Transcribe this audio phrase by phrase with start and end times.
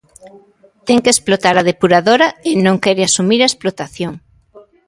[0.87, 4.13] Ten que explotar a depuradora e non quere asumir a explotación.